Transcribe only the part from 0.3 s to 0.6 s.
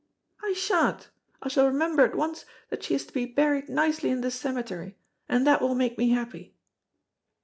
"I